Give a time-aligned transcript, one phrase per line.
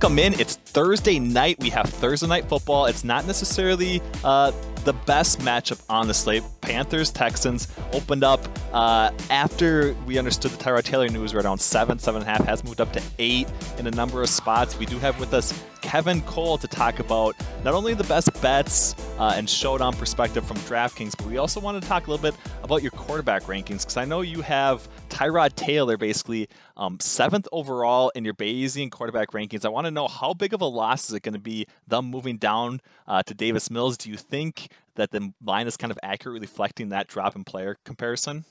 [0.00, 0.38] welcome in.
[0.38, 1.58] It's Thursday night.
[1.58, 2.86] We have Thursday night football.
[2.86, 4.52] It's not necessarily uh,
[4.84, 6.44] the best matchup on the slate.
[6.60, 8.40] Panthers Texans opened up
[8.72, 11.34] uh, after we understood the Tyrod Taylor news.
[11.34, 14.22] Right around seven, seven and a half has moved up to eight in a number
[14.22, 14.78] of spots.
[14.78, 17.34] We do have with us Kevin Cole to talk about
[17.64, 21.80] not only the best bets uh, and showdown perspective from DraftKings, but we also want
[21.80, 25.54] to talk a little bit about your quarterback rankings because I know you have Tyrod
[25.54, 29.64] Taylor basically um, seventh overall in your Bayesian quarterback rankings.
[29.64, 32.06] I want to know how big of a loss is it going to be them
[32.06, 33.96] moving down uh, to Davis Mills?
[33.96, 37.76] Do you think that the line is kind of accurately reflecting that drop in player
[37.84, 38.44] comparison?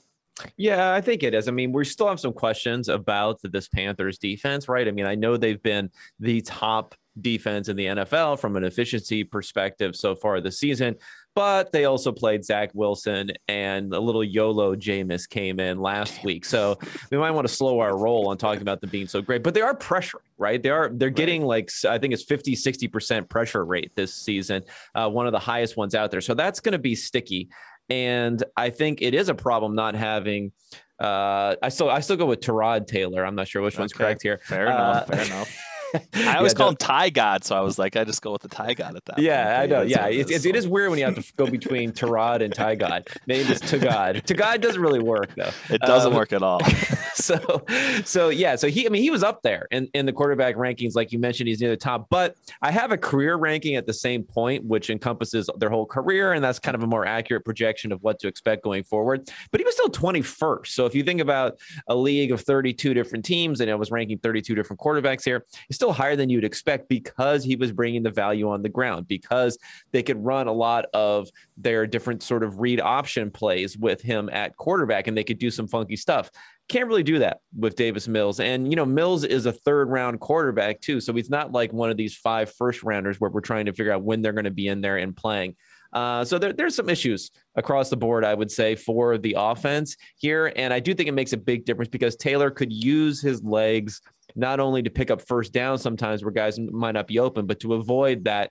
[0.56, 1.48] Yeah, I think it is.
[1.48, 4.86] I mean, we still have some questions about this Panthers defense, right?
[4.86, 5.90] I mean, I know they've been
[6.20, 10.96] the top defense in the NFL from an efficiency perspective so far this season.
[11.34, 16.44] But they also played Zach Wilson and a little YOLO Jameis came in last week.
[16.44, 16.78] So
[17.12, 19.44] we might want to slow our roll on talking about them being so great.
[19.44, 20.60] But they are pressuring, right?
[20.60, 24.64] They are they're getting like I think it's 50, 60% pressure rate this season,
[24.96, 26.20] uh, one of the highest ones out there.
[26.20, 27.50] So that's going to be sticky.
[27.88, 30.52] And I think it is a problem not having
[30.98, 33.24] uh, I still I still go with Tyrod Taylor.
[33.24, 34.40] I'm not sure which one's correct here.
[34.42, 35.08] Fair enough.
[35.08, 35.56] Uh, fair enough.
[35.94, 38.42] I always yeah, call him Ty God, so I was like, I just go with
[38.42, 39.18] the Ty God at that.
[39.18, 39.72] Yeah, point.
[39.72, 39.82] I know.
[39.82, 42.76] Yeah, it's, it's, it is weird when you have to go between Tarod and Ty
[42.76, 43.08] God.
[43.26, 43.60] Name is.
[43.60, 45.50] To God doesn't really work though.
[45.68, 46.60] It doesn't um, work at all.
[47.28, 47.64] so,
[48.04, 48.56] so yeah.
[48.56, 51.18] So he, I mean, he was up there in, in the quarterback rankings, like you
[51.18, 52.06] mentioned, he's near the top.
[52.08, 56.32] But I have a career ranking at the same point, which encompasses their whole career,
[56.32, 59.30] and that's kind of a more accurate projection of what to expect going forward.
[59.50, 60.68] But he was still 21st.
[60.68, 64.18] So if you think about a league of 32 different teams, and I was ranking
[64.18, 68.10] 32 different quarterbacks here, he's still higher than you'd expect because he was bringing the
[68.10, 69.58] value on the ground, because
[69.92, 74.30] they could run a lot of their different sort of read option plays with him
[74.30, 76.30] at quarterback and they could do some funky stuff.
[76.68, 78.40] Can't really do that with Davis Mills.
[78.40, 81.00] And, you know, Mills is a third round quarterback too.
[81.00, 83.92] So he's not like one of these five first rounders where we're trying to figure
[83.92, 85.56] out when they're going to be in there and playing.
[85.92, 89.96] Uh, so there, there's some issues across the board, I would say, for the offense
[90.16, 90.52] here.
[90.56, 94.02] And I do think it makes a big difference because Taylor could use his legs
[94.36, 97.60] not only to pick up first down sometimes where guys might not be open, but
[97.60, 98.50] to avoid that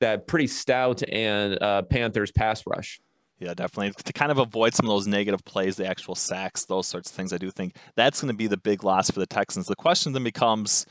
[0.00, 3.00] that pretty stout and uh, Panthers pass rush.
[3.40, 3.92] Yeah, definitely.
[4.04, 7.16] To kind of avoid some of those negative plays, the actual sacks, those sorts of
[7.16, 9.66] things, I do think that's going to be the big loss for the Texans.
[9.66, 10.86] The question then becomes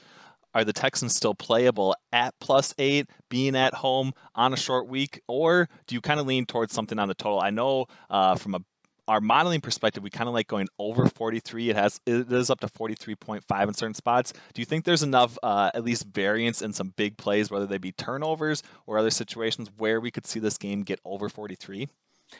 [0.55, 5.21] are the Texans still playable at plus eight, being at home on a short week,
[5.27, 7.39] or do you kind of lean towards something on the total?
[7.39, 8.59] I know uh, from a
[9.07, 11.71] our modeling perspective, we kind of like going over 43.
[11.71, 14.33] It has it is up to 43.5 in certain spots.
[14.53, 17.79] Do you think there's enough, uh, at least variance in some big plays, whether they
[17.79, 21.87] be turnovers or other situations, where we could see this game get over 43?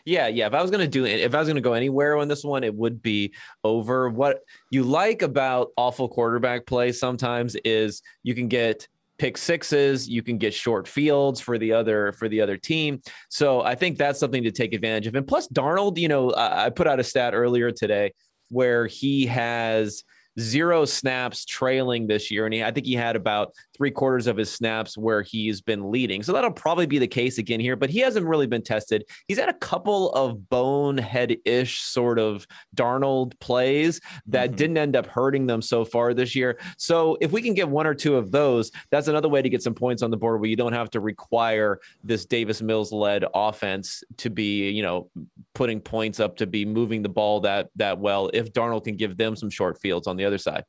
[0.06, 0.48] Yeah, yeah.
[0.48, 2.64] If I was gonna do it, if I was gonna go anywhere on this one,
[2.64, 3.34] it would be
[3.64, 4.10] over.
[4.10, 4.42] What
[4.72, 8.88] you like about awful quarterback play sometimes is you can get
[9.20, 13.62] pick sixes you can get short fields for the other for the other team so
[13.62, 16.88] i think that's something to take advantage of and plus darnold you know i put
[16.88, 18.12] out a stat earlier today
[18.50, 20.04] where he has
[20.38, 22.46] zero snaps trailing this year.
[22.46, 25.90] And he, I think he had about three quarters of his snaps where he's been
[25.92, 26.22] leading.
[26.24, 29.06] So that'll probably be the case again here, but he hasn't really been tested.
[29.28, 32.46] He's had a couple of bonehead ish sort of
[32.76, 34.56] Darnold plays that mm-hmm.
[34.56, 36.60] didn't end up hurting them so far this year.
[36.78, 39.64] So if we can get one or two of those, that's another way to get
[39.64, 43.26] some points on the board where you don't have to require this Davis Mills led
[43.34, 45.10] offense to be, you know,
[45.60, 49.18] putting points up to be moving the ball that that well if Darnold can give
[49.18, 50.64] them some short fields on the other side.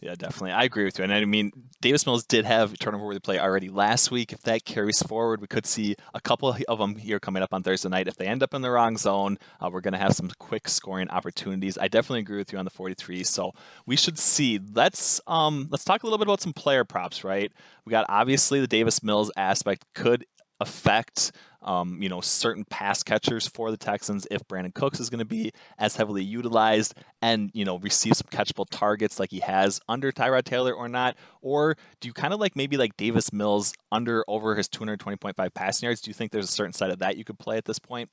[0.00, 0.50] Yeah, definitely.
[0.50, 1.04] I agree with you.
[1.04, 4.32] And I mean, Davis Mills did have turnover worthy play already last week.
[4.32, 7.62] If that carries forward, we could see a couple of them here coming up on
[7.62, 8.08] Thursday night.
[8.08, 10.66] If they end up in the wrong zone, uh, we're going to have some quick
[10.66, 11.78] scoring opportunities.
[11.78, 13.22] I definitely agree with you on the 43.
[13.22, 13.52] So
[13.86, 14.58] we should see.
[14.74, 17.22] Let's um let's talk a little bit about some player props.
[17.22, 17.52] Right,
[17.86, 20.26] we got obviously the Davis Mills aspect could
[20.58, 21.30] affect
[21.64, 25.24] um, you know certain pass catchers for the Texans if Brandin Cooks is going to
[25.24, 30.12] be as heavily utilized and you know receive some catchable targets like he has under
[30.12, 31.16] Tyrod Taylor or not?
[31.40, 35.86] Or do you kind of like maybe like Davis Mills under over his 220.5 passing
[35.86, 36.00] yards?
[36.00, 38.10] Do you think there's a certain side of that you could play at this point?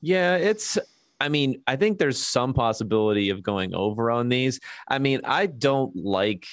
[0.00, 0.78] Yeah it's
[1.22, 4.58] I mean, I think there's some possibility of going over on these.
[4.88, 6.48] I mean, I don't like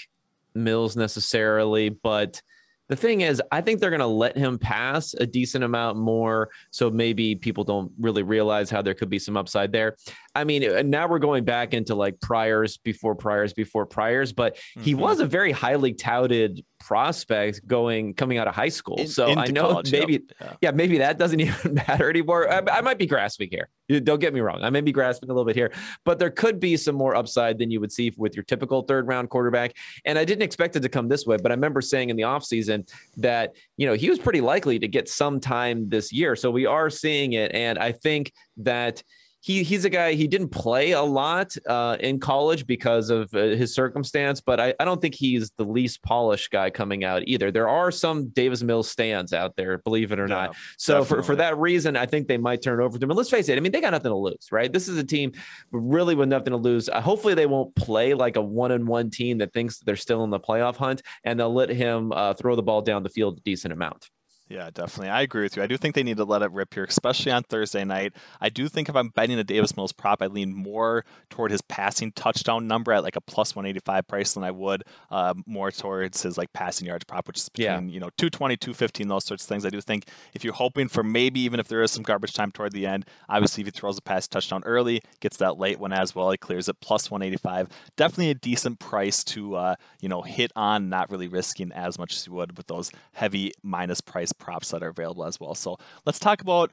[0.54, 2.44] Mills necessarily, but
[2.90, 6.50] the thing is, I think they're going to let him pass a decent amount more.
[6.72, 9.96] So maybe people don't really realize how there could be some upside there.
[10.36, 14.82] I mean, now we're going back into like priors before priors before priors, but mm-hmm.
[14.82, 18.96] he was a very highly touted prospect going coming out of high school.
[18.96, 20.54] In, so I know college, maybe yeah.
[20.62, 20.72] yeah.
[20.72, 22.52] maybe that doesn't even matter anymore.
[22.52, 23.70] I, I, might be grasping here.
[24.04, 24.64] Don't get me wrong.
[24.64, 25.72] I may be grasping a little bit here,
[26.06, 29.08] but there could be some more upside than you would see with your typical third
[29.08, 29.76] round quarterback.
[30.06, 32.24] And I didn't expect it to come this way, but I remember saying in the
[32.24, 32.79] offseason
[33.18, 36.36] that, you know, he was pretty likely to get some time this year.
[36.36, 37.54] So we are seeing it.
[37.54, 39.04] And I think that
[39.42, 43.40] he he's a guy he didn't play a lot uh, in college because of uh,
[43.40, 47.52] his circumstance, but I, I don't think he's the least polished guy coming out either.
[47.52, 50.56] There are some Davis Mills stands out there, believe it or yeah, not.
[50.78, 53.12] So for, for that reason, I think they might turn over to him.
[53.12, 54.72] And let's face it, I mean they got nothing to lose, right?
[54.72, 55.32] This is a team
[55.72, 56.90] really with nothing to lose.
[56.90, 60.24] Uh, hopefully they won't play like a one and one team that thinks they're still
[60.24, 63.38] in the playoff hunt, and they'll let him uh, throw the ball down the field
[63.38, 64.10] a decent amount.
[64.50, 65.10] Yeah, definitely.
[65.10, 65.62] I agree with you.
[65.62, 68.14] I do think they need to let it rip here, especially on Thursday night.
[68.42, 71.62] I do think if I'm betting a Davis Mills prop, I lean more toward his
[71.62, 76.24] passing touchdown number at like a plus 185 price than I would uh, more towards
[76.24, 77.94] his like passing yards prop, which is between, yeah.
[77.94, 79.68] you know, 220, 215, those sorts of things.
[79.68, 82.52] I do think if you're hoping for maybe even if there is some garbage time
[82.52, 85.94] toward the end, obviously if he throws a pass touchdown early, gets that late one
[85.94, 87.70] as well, he clears it plus 185.
[87.96, 92.16] Definitely a decent price to, uh, you know, hit on, not really risking as much
[92.16, 95.54] as you would with those heavy minus price props that are available as well.
[95.54, 96.72] So let's talk about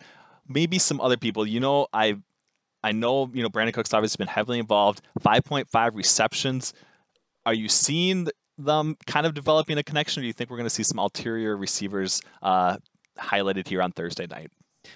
[0.49, 1.47] maybe some other people.
[1.47, 2.17] You know, I
[2.83, 5.03] I know you know Brandin Cooks obviously been heavily involved.
[5.21, 6.73] Five point five receptions.
[7.45, 8.29] Are you seeing
[8.59, 10.21] them kind of developing a connection?
[10.21, 12.79] Or do you think we're going to see some ulterior receivers uh,
[13.19, 14.51] highlighted here on Thursday night?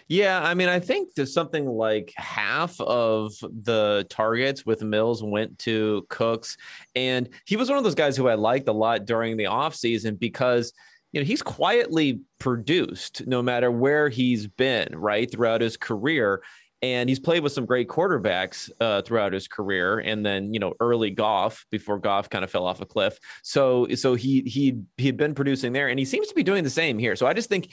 [0.08, 5.58] Yeah, I mean, I think there's something like half of the targets with Mills went
[5.60, 6.56] to Cooks.
[6.94, 10.18] And he was one of those guys who I liked a lot during the offseason
[10.18, 10.72] because–
[11.12, 16.42] you know, he's quietly produced no matter where he's been, right, throughout his career.
[16.82, 20.72] And he's played with some great quarterbacks uh, throughout his career, and then you know
[20.80, 23.18] early Goff before Goff kind of fell off a cliff.
[23.42, 26.64] So so he he he had been producing there, and he seems to be doing
[26.64, 27.16] the same here.
[27.16, 27.70] So I just think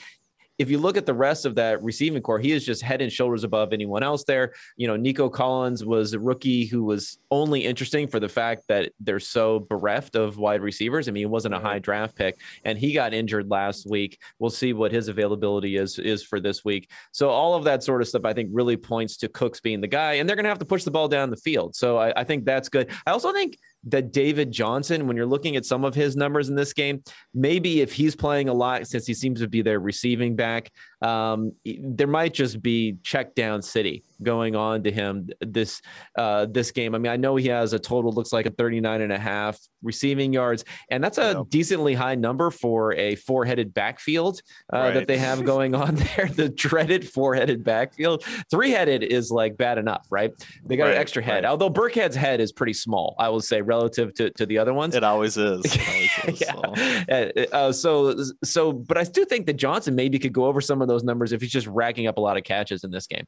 [0.58, 3.12] if you look at the rest of that receiving corps, he is just head and
[3.12, 4.52] shoulders above anyone else there.
[4.76, 8.92] You know, Nico Collins was a rookie who was only interesting for the fact that
[8.98, 11.08] they're so bereft of wide receivers.
[11.08, 11.66] I mean, he wasn't a mm-hmm.
[11.66, 14.18] high draft pick and he got injured last week.
[14.38, 16.90] We'll see what his availability is is for this week.
[17.12, 19.86] So all of that sort of stuff I think really points to Cooks being the
[19.86, 21.76] guy, and they're gonna have to push the ball down the field.
[21.76, 22.90] So I, I think that's good.
[23.06, 26.54] I also think that David Johnson, when you're looking at some of his numbers in
[26.54, 27.02] this game,
[27.32, 30.70] maybe if he's playing a lot since he seems to be their receiving back,
[31.02, 35.80] um, there might just be check down city going on to him this
[36.16, 36.94] uh, this game.
[36.94, 39.58] I mean, I know he has a total looks like a 39 and a half
[39.82, 44.40] receiving yards, and that's a decently high number for a four-headed backfield
[44.72, 44.94] uh, right.
[44.94, 46.28] that they have going on there.
[46.28, 48.24] The dreaded four-headed backfield.
[48.50, 50.32] Three-headed is like bad enough, right?
[50.64, 51.44] They got right, an extra head.
[51.44, 51.50] Right.
[51.50, 54.94] Although Burkhead's head is pretty small, I will say, relative to, to the other ones.
[54.94, 55.64] It always is.
[55.78, 56.52] It always is yeah.
[56.52, 57.44] So.
[57.52, 60.82] Uh, uh, so so, but I do think that Johnson maybe could go over some
[60.82, 63.26] of those numbers if he's just racking up a lot of catches in this game.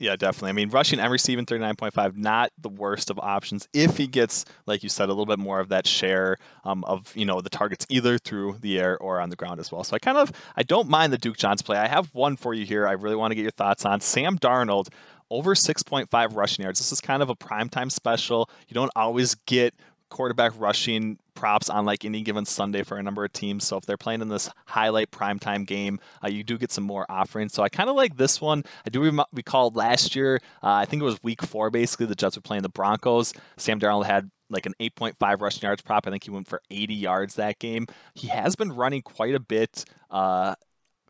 [0.00, 0.48] Yeah, definitely.
[0.48, 4.82] I mean, rushing and receiving 39.5, not the worst of options if he gets, like
[4.82, 7.84] you said, a little bit more of that share um, of, you know, the targets
[7.90, 9.84] either through the air or on the ground as well.
[9.84, 11.76] So I kind of, I don't mind the Duke Johns play.
[11.76, 14.00] I have one for you here I really want to get your thoughts on.
[14.00, 14.88] Sam Darnold,
[15.30, 16.80] over 6.5 rushing yards.
[16.80, 18.48] This is kind of a primetime special.
[18.68, 19.74] You don't always get
[20.10, 23.66] quarterback rushing props on like any given Sunday for a number of teams.
[23.66, 27.06] So if they're playing in this highlight primetime game, uh, you do get some more
[27.08, 27.54] offerings.
[27.54, 28.64] So I kind of like this one.
[28.86, 32.36] I do recall last year, uh, I think it was week four, basically, the Jets
[32.36, 33.32] were playing the Broncos.
[33.56, 36.06] Sam Darnold had like an 8.5 rushing yards prop.
[36.06, 37.86] I think he went for 80 yards that game.
[38.14, 39.84] He has been running quite a bit.
[40.10, 40.56] Uh,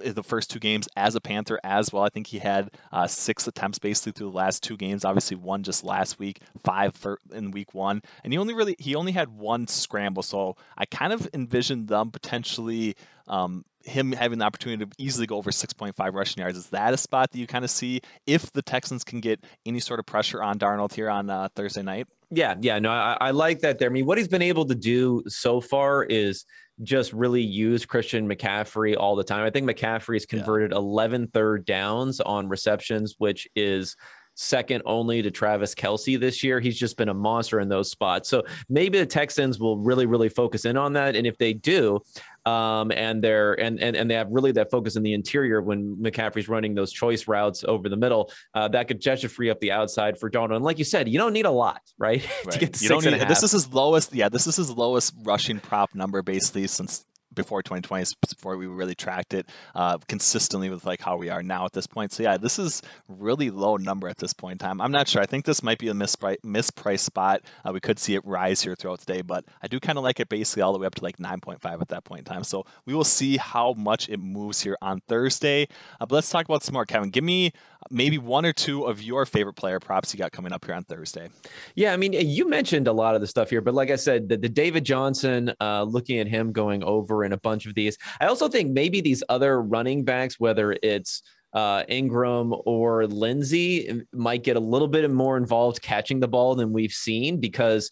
[0.05, 2.03] the first two games as a Panther as well.
[2.03, 5.05] I think he had uh, six attempts basically through the last two games.
[5.05, 6.95] Obviously, one just last week, five
[7.33, 10.23] in week one, and he only really he only had one scramble.
[10.23, 12.97] So I kind of envisioned them potentially.
[13.29, 16.59] Um, him having the opportunity to easily go over 6.5 rushing yards.
[16.59, 19.81] Is that a spot that you kind of see if the Texans can get any
[19.81, 22.07] sort of pressure on Darnold here on uh, Thursday night?
[22.31, 23.89] Yeah, yeah, no, I, I like that there.
[23.89, 26.45] I mean, what he's been able to do so far is
[26.83, 29.45] just really use Christian McCaffrey all the time.
[29.45, 30.79] I think McCaffrey's converted yeah.
[30.79, 33.97] 11 third downs on receptions, which is
[34.35, 36.61] second only to Travis Kelce this year.
[36.61, 38.29] He's just been a monster in those spots.
[38.29, 41.15] So maybe the Texans will really, really focus in on that.
[41.15, 42.01] And if they do,
[42.47, 45.97] um, and they're and, and and they have really that focus in the interior when
[45.97, 49.73] McCaffrey's running those choice routes over the middle, uh, that could just free up the
[49.73, 50.57] outside for Darnold.
[50.57, 52.27] And like you said, you don't need a lot, right?
[52.45, 52.53] right.
[52.53, 54.15] to get to you don't need, This is his lowest.
[54.15, 58.95] Yeah, this is his lowest rushing prop number basically since before 2020, before we really
[58.95, 62.13] tracked it uh, consistently with like how we are now at this point.
[62.13, 64.81] So yeah, this is really low number at this point in time.
[64.81, 65.23] I'm not sure.
[65.23, 67.43] I think this might be a mispriced mispriced spot.
[67.65, 70.05] Uh, we could see it rise here throughout the day, but I do kind of
[70.05, 72.45] like it basically all the way up to like 9.5 at that point in time.
[72.45, 75.69] So we will see how much it moves here on Thursday.
[76.01, 77.11] Uh, but let's talk about some more, Kevin.
[77.11, 77.53] Give me
[77.91, 80.85] maybe one or two of your favorite player props you got coming up here on
[80.85, 81.29] Thursday.
[81.75, 84.29] Yeah, I mean, you mentioned a lot of the stuff here, but like I said,
[84.29, 87.97] the, the David Johnson, uh, looking at him going over in a bunch of these.
[88.21, 91.23] I also think maybe these other running backs, whether it's
[91.53, 96.73] uh, Ingram or Lindsay, might get a little bit more involved catching the ball than
[96.73, 97.91] we've seen because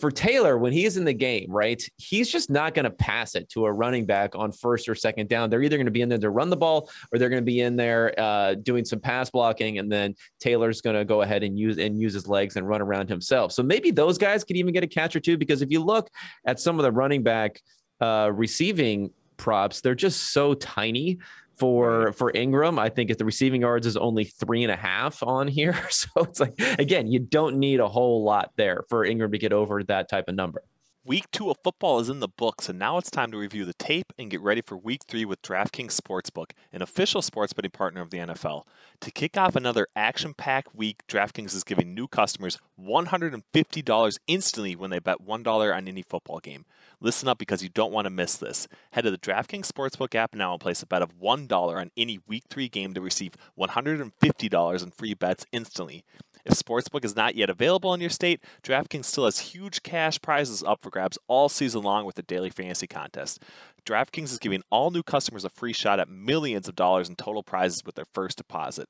[0.00, 3.48] for Taylor, when he's in the game, right, he's just not going to pass it
[3.50, 5.50] to a running back on first or second down.
[5.50, 7.46] They're either going to be in there to run the ball or they're going to
[7.46, 11.42] be in there uh, doing some pass blocking, and then Taylor's going to go ahead
[11.42, 13.52] and use and use his legs and run around himself.
[13.52, 16.08] So maybe those guys could even get a catch or two because if you look
[16.46, 17.60] at some of the running back
[18.00, 21.18] uh, receiving props, they're just so tiny
[21.56, 22.78] for for Ingram.
[22.78, 26.08] I think if the receiving yards is only three and a half on here, so
[26.16, 29.82] it's like again, you don't need a whole lot there for Ingram to get over
[29.84, 30.62] that type of number.
[31.04, 33.74] Week two of football is in the books, and now it's time to review the
[33.74, 38.00] tape and get ready for week three with DraftKings Sportsbook, an official sports betting partner
[38.00, 38.62] of the NFL.
[39.00, 44.90] To kick off another action packed week, DraftKings is giving new customers $150 instantly when
[44.90, 46.66] they bet $1 on any football game.
[47.00, 48.68] Listen up because you don't want to miss this.
[48.92, 52.20] Head to the DraftKings Sportsbook app now and place a bet of $1 on any
[52.28, 56.04] Week 3 game to receive $150 in free bets instantly.
[56.44, 60.62] If Sportsbook is not yet available in your state, DraftKings still has huge cash prizes
[60.62, 63.42] up for grabs all season long with the daily fantasy contest.
[63.84, 67.42] DraftKings is giving all new customers a free shot at millions of dollars in total
[67.42, 68.88] prizes with their first deposit.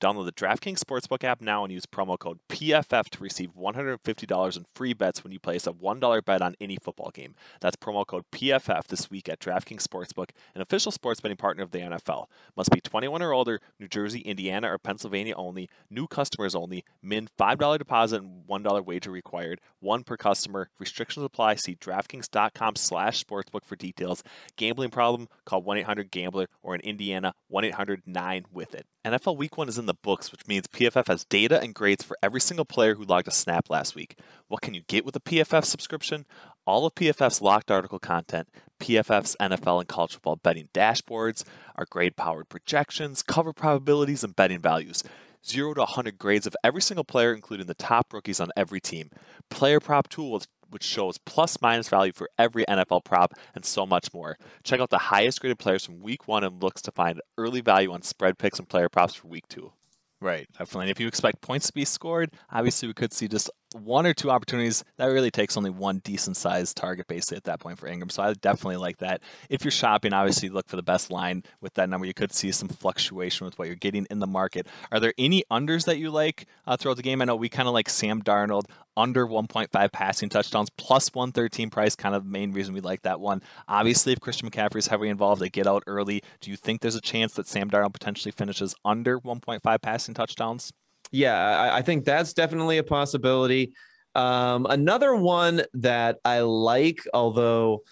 [0.00, 4.66] Download the DraftKings Sportsbook app now and use promo code PFF to receive $150 in
[4.74, 7.34] free bets when you place a $1 bet on any football game.
[7.60, 11.70] That's promo code PFF this week at DraftKings Sportsbook, an official sports betting partner of
[11.70, 12.26] the NFL.
[12.54, 17.28] Must be 21 or older, New Jersey, Indiana, or Pennsylvania only, new customers only, min
[17.38, 20.68] $5 deposit and $1 wager required, one per customer.
[20.78, 21.54] Restrictions apply.
[21.56, 24.22] See DraftKings.com slash sportsbook for details.
[24.56, 25.28] Gambling problem?
[25.44, 28.86] Call 1-800-GAMBLER or in Indiana, 1-800-9-WITH-IT.
[29.04, 32.16] NFL Week 1 is in the books, which means PFF has data and grades for
[32.22, 34.18] every single player who logged a snap last week.
[34.48, 36.24] What can you get with a PFF subscription?
[36.66, 38.48] All of PFF's locked article content,
[38.80, 41.44] PFF's NFL and college football betting dashboards,
[41.76, 45.02] our grade powered projections, cover probabilities, and betting values.
[45.46, 49.10] 0 to 100 grades of every single player, including the top rookies on every team.
[49.50, 50.42] Player prop tool
[50.74, 54.36] which shows plus minus value for every NFL prop and so much more.
[54.64, 57.92] Check out the highest graded players from week one and looks to find early value
[57.92, 59.72] on spread picks and player props for week two.
[60.20, 60.86] Right, definitely.
[60.86, 64.14] And if you expect points to be scored, obviously we could see just one or
[64.14, 67.88] two opportunities, that really takes only one decent sized target basically at that point for
[67.88, 68.08] Ingram.
[68.08, 69.20] So I definitely like that.
[69.50, 72.06] If you're shopping, obviously look for the best line with that number.
[72.06, 74.66] You could see some fluctuation with what you're getting in the market.
[74.92, 77.20] Are there any unders that you like uh, throughout the game?
[77.20, 78.64] I know we kind of like Sam Darnold
[78.96, 83.20] under 1.5 passing touchdowns plus 113 price, kind of the main reason we like that
[83.20, 83.42] one.
[83.66, 86.22] Obviously, if Christian McCaffrey is heavily involved, they get out early.
[86.40, 90.72] Do you think there's a chance that Sam Darnold potentially finishes under 1.5 passing touchdowns?
[91.14, 93.72] Yeah, I, I think that's definitely a possibility.
[94.16, 97.84] Um, another one that I like, although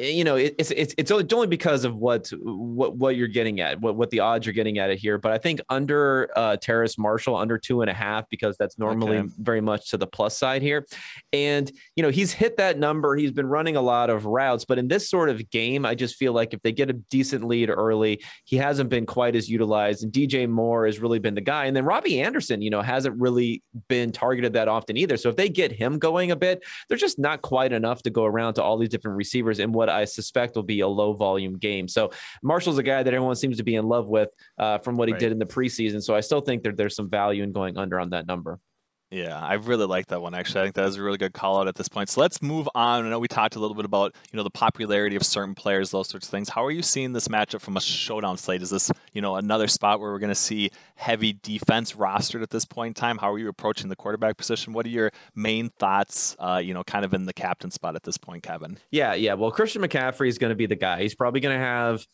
[0.00, 3.96] you know, it's it's it's only because of what what what you're getting at, what
[3.96, 5.18] what the odds you're getting at it here.
[5.18, 9.18] But I think under uh, Terrace Marshall, under two and a half, because that's normally
[9.18, 9.28] okay.
[9.38, 10.86] very much to the plus side here.
[11.32, 13.16] And you know, he's hit that number.
[13.16, 16.16] He's been running a lot of routes, but in this sort of game, I just
[16.16, 20.04] feel like if they get a decent lead early, he hasn't been quite as utilized.
[20.04, 21.66] And DJ Moore has really been the guy.
[21.66, 25.16] And then Robbie Anderson, you know, hasn't really been targeted that often either.
[25.16, 28.24] So if they get him going a bit, they're just not quite enough to go
[28.24, 29.58] around to all these different receivers.
[29.58, 31.88] And what what I suspect will be a low volume game.
[31.88, 32.10] So
[32.42, 34.28] Marshall's a guy that everyone seems to be in love with
[34.58, 35.20] uh, from what he right.
[35.20, 36.02] did in the preseason.
[36.02, 38.60] So I still think that there's some value in going under on that number.
[39.10, 40.34] Yeah, I really like that one.
[40.34, 42.10] Actually, I think that is a really good call out at this point.
[42.10, 43.06] So let's move on.
[43.06, 45.90] I know we talked a little bit about you know the popularity of certain players,
[45.90, 46.50] those sorts of things.
[46.50, 48.60] How are you seeing this matchup from a showdown slate?
[48.60, 52.50] Is this you know another spot where we're going to see heavy defense rostered at
[52.50, 53.16] this point in time?
[53.16, 54.74] How are you approaching the quarterback position?
[54.74, 56.36] What are your main thoughts?
[56.38, 58.76] Uh, you know, kind of in the captain spot at this point, Kevin.
[58.90, 59.34] Yeah, yeah.
[59.34, 61.00] Well, Christian McCaffrey is going to be the guy.
[61.00, 62.06] He's probably going to have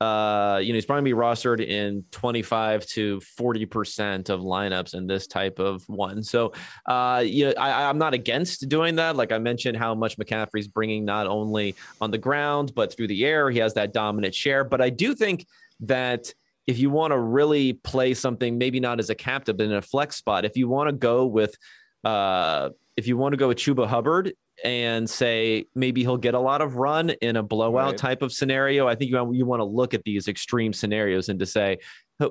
[0.00, 5.26] uh, you know, he's probably be rostered in 25 to 40% of lineups in this
[5.26, 6.22] type of one.
[6.22, 6.52] So,
[6.86, 9.16] uh, you know, I, I'm not against doing that.
[9.16, 13.24] Like I mentioned, how much McCaffrey's bringing not only on the ground, but through the
[13.24, 13.50] air.
[13.50, 14.62] He has that dominant share.
[14.62, 15.46] But I do think
[15.80, 16.32] that
[16.68, 19.82] if you want to really play something, maybe not as a captive, but in a
[19.82, 21.56] flex spot, if you want to go with,
[22.04, 24.32] uh, if you want to go with Chuba Hubbard
[24.64, 27.96] and say maybe he'll get a lot of run in a blowout right.
[27.98, 28.88] type of scenario.
[28.88, 31.78] I think you, you want to look at these extreme scenarios and to say,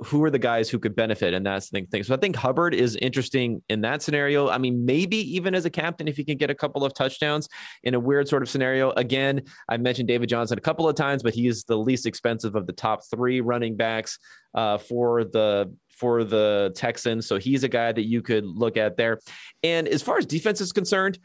[0.04, 1.34] who are the guys who could benefit?
[1.34, 2.04] And that's the thing.
[2.04, 4.50] So I think Hubbard is interesting in that scenario.
[4.50, 7.48] I mean, maybe even as a captain, if he can get a couple of touchdowns
[7.84, 8.92] in a weird sort of scenario.
[8.92, 12.56] Again, I mentioned David Johnson a couple of times, but he is the least expensive
[12.56, 14.20] of the top three running backs
[14.56, 17.26] uh, for the for the Texans.
[17.26, 19.20] So he's a guy that you could look at there.
[19.64, 21.18] And as far as defense is concerned,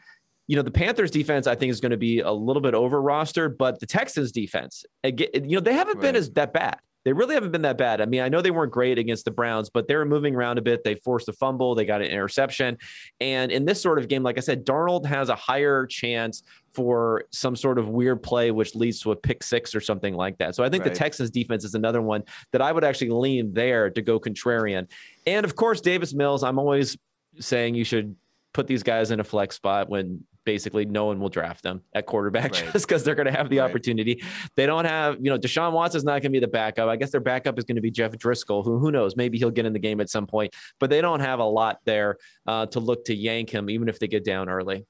[0.47, 3.01] you know, the Panthers defense, I think, is going to be a little bit over
[3.01, 6.01] roster, but the Texans defense, again, you know, they haven't right.
[6.01, 6.77] been as that bad.
[7.05, 7.99] They really haven't been that bad.
[7.99, 10.57] I mean, I know they weren't great against the Browns, but they were moving around
[10.57, 10.85] a bit.
[10.85, 12.77] They forced a fumble, they got an interception.
[13.19, 17.25] And in this sort of game, like I said, Darnold has a higher chance for
[17.31, 20.55] some sort of weird play, which leads to a pick six or something like that.
[20.55, 20.93] So I think right.
[20.93, 24.89] the Texans defense is another one that I would actually lean there to go contrarian.
[25.27, 26.97] And of course, Davis Mills, I'm always
[27.37, 28.15] saying you should
[28.53, 32.05] put these guys in a flex spot when basically no one will draft them at
[32.05, 32.71] quarterback right.
[32.73, 33.69] just because they're going to have the right.
[33.69, 34.23] opportunity.
[34.55, 36.89] They don't have, you know, Deshaun Watson's not going to be the backup.
[36.89, 39.51] I guess their backup is going to be Jeff Driskel, who who knows, maybe he'll
[39.51, 42.65] get in the game at some point, but they don't have a lot there uh,
[42.67, 44.85] to look to yank him, even if they get down early.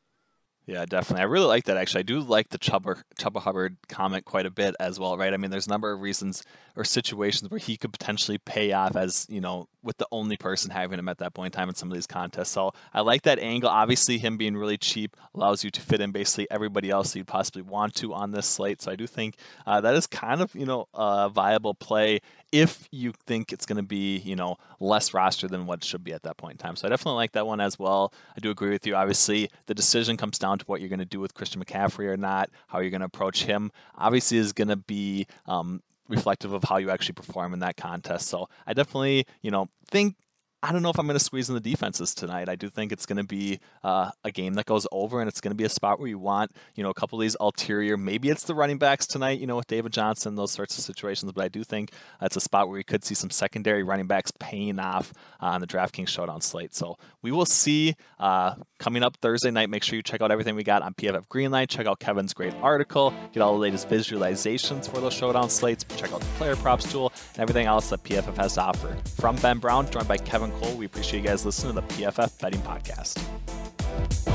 [0.66, 1.24] Yeah, definitely.
[1.24, 1.76] I really like that.
[1.76, 5.34] Actually, I do like the Chuba, Chuba Hubbard comment quite a bit as well, right?
[5.34, 6.44] I mean, there's a number of reasons
[6.76, 10.72] or situations where he could potentially pay off as you know with the only person
[10.72, 12.50] having him at that point in time in some of these contests.
[12.50, 13.70] So I like that angle.
[13.70, 17.62] Obviously, him being really cheap allows you to fit in basically everybody else you'd possibly
[17.62, 18.82] want to on this slate.
[18.82, 19.36] So I do think
[19.68, 22.22] uh, that is kind of you know a viable play
[22.54, 26.14] if you think it's going to be you know less roster than what should be
[26.14, 26.76] at that point in time.
[26.76, 28.14] So I definitely like that one as well.
[28.36, 28.96] I do agree with you.
[28.96, 32.18] Obviously, the decision comes down to what you're going to do with Christian McCaffrey or
[32.18, 33.72] not, how you're going to approach him.
[33.96, 38.28] Obviously, is going to be um, reflective of how you actually perform in that contest.
[38.28, 40.16] So I definitely, you know, think
[40.64, 42.48] I don't know if I'm going to squeeze in the defenses tonight.
[42.48, 45.42] I do think it's going to be uh, a game that goes over, and it's
[45.42, 47.98] going to be a spot where you want, you know, a couple of these ulterior.
[47.98, 51.34] Maybe it's the running backs tonight, you know, with David Johnson, those sorts of situations.
[51.34, 51.92] But I do think
[52.22, 55.60] it's a spot where we could see some secondary running backs paying off uh, on
[55.60, 56.74] the DraftKings Showdown slate.
[56.74, 59.70] So we will see uh, coming up Thursday night.
[59.70, 61.68] Make sure you check out everything we got on PFF Greenlight.
[61.68, 63.14] Check out Kevin's great article.
[63.34, 65.84] Get all the latest visualizations for those Showdown slates.
[65.98, 68.96] Check out the player props tool and everything else that PFF has to offer.
[69.18, 70.76] From Ben Brown, joined by Kevin Cole.
[70.76, 74.33] We appreciate you guys listening to the PFF Betting Podcast.